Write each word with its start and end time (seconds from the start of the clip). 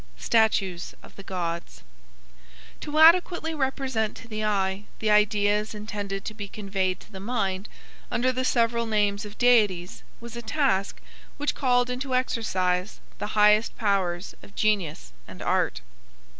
STATUES 0.17 0.95
OF 1.03 1.15
THE 1.15 1.21
GODS 1.21 1.83
To 2.79 2.97
adequately 2.97 3.53
represent 3.53 4.17
to 4.17 4.27
the 4.27 4.43
eye 4.43 4.85
the 4.97 5.11
ideas 5.11 5.75
intended 5.75 6.25
to 6.25 6.33
be 6.33 6.47
conveyed 6.47 6.99
to 7.01 7.11
the 7.11 7.19
mind 7.19 7.69
under 8.09 8.31
the 8.31 8.43
several 8.43 8.87
names 8.87 9.25
of 9.25 9.37
deities 9.37 10.01
was 10.19 10.35
a 10.35 10.41
task 10.41 10.99
which 11.37 11.53
called 11.53 11.91
into 11.91 12.15
exercise 12.15 12.99
the 13.19 13.37
highest 13.37 13.77
powers 13.77 14.33
of 14.41 14.55
genius 14.55 15.13
and 15.27 15.39
art. 15.43 15.81